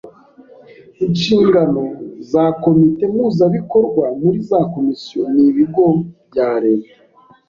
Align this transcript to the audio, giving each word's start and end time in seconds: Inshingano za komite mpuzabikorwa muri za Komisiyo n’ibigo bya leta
Inshingano 1.05 1.83
za 2.31 2.45
komite 2.63 3.03
mpuzabikorwa 3.13 4.05
muri 4.21 4.37
za 4.49 4.59
Komisiyo 4.73 5.21
n’ibigo 5.35 5.83
bya 6.29 6.49
leta 6.65 6.95